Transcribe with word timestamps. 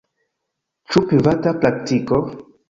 Ĉu 0.95 1.03
privata 1.11 1.53
praktiko? 1.65 2.21